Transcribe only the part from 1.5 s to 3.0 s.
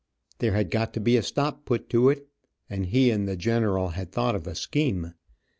put to it, and